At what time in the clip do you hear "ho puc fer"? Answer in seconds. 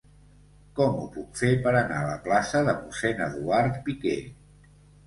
1.01-1.51